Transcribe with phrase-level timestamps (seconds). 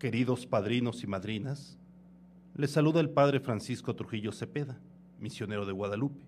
[0.00, 1.78] Queridos padrinos y madrinas,
[2.54, 4.80] les saluda el Padre Francisco Trujillo Cepeda,
[5.18, 6.22] misionero de Guadalupe,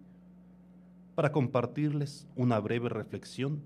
[1.15, 3.63] para compartirles una breve reflexión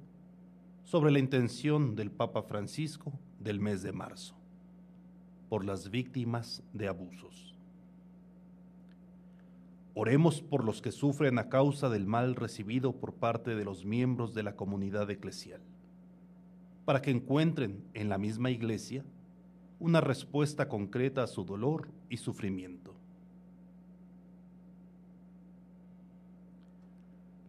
[0.84, 4.37] sobre la intención del Papa Francisco del mes de marzo,
[5.48, 7.57] por las víctimas de abusos.
[9.95, 14.34] Oremos por los que sufren a causa del mal recibido por parte de los miembros
[14.34, 15.62] de la comunidad eclesial,
[16.84, 19.04] para que encuentren en la misma iglesia
[19.79, 22.95] una respuesta concreta a su dolor y sufrimiento.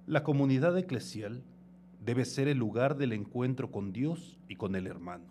[0.05, 1.43] La comunidad eclesial
[2.03, 5.25] debe ser el lugar del encuentro con Dios y con el hermano.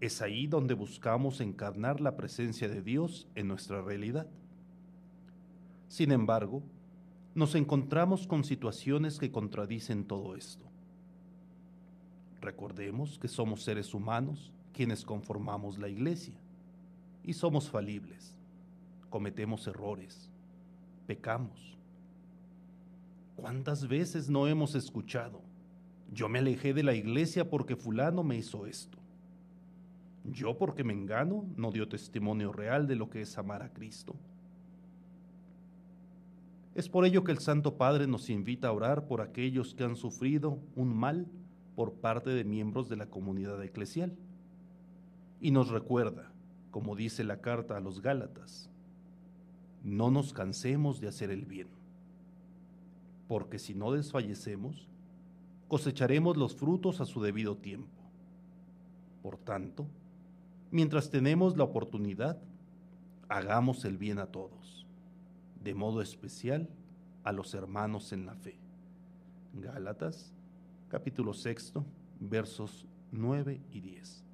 [0.00, 4.28] Es ahí donde buscamos encarnar la presencia de Dios en nuestra realidad.
[5.88, 6.62] Sin embargo,
[7.34, 10.66] nos encontramos con situaciones que contradicen todo esto.
[12.40, 16.36] Recordemos que somos seres humanos quienes conformamos la iglesia.
[17.24, 18.36] Y somos falibles,
[19.10, 20.30] cometemos errores,
[21.04, 21.76] pecamos.
[23.34, 25.40] ¿Cuántas veces no hemos escuchado?
[26.12, 28.98] Yo me alejé de la iglesia porque fulano me hizo esto.
[30.22, 34.14] Yo porque me engano no dio testimonio real de lo que es amar a Cristo.
[36.76, 39.96] Es por ello que el Santo Padre nos invita a orar por aquellos que han
[39.96, 41.26] sufrido un mal
[41.74, 44.16] por parte de miembros de la comunidad eclesial
[45.40, 46.30] y nos recuerda,
[46.70, 48.70] como dice la carta a los Gálatas,
[49.84, 51.68] no nos cansemos de hacer el bien,
[53.28, 54.88] porque si no desfallecemos,
[55.68, 58.02] cosecharemos los frutos a su debido tiempo.
[59.22, 59.86] Por tanto,
[60.70, 62.38] mientras tenemos la oportunidad,
[63.28, 64.86] hagamos el bien a todos,
[65.62, 66.68] de modo especial
[67.24, 68.58] a los hermanos en la fe.
[69.54, 70.32] Gálatas,
[70.88, 71.84] capítulo sexto,
[72.20, 74.27] versos 9 y 10.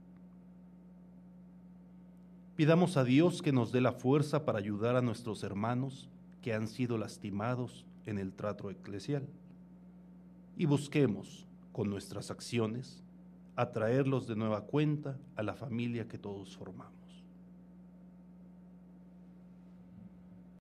[2.56, 6.08] Pidamos a Dios que nos dé la fuerza para ayudar a nuestros hermanos
[6.40, 9.26] que han sido lastimados en el trato eclesial.
[10.56, 13.02] Y busquemos, con nuestras acciones,
[13.56, 17.03] atraerlos de nueva cuenta a la familia que todos formamos.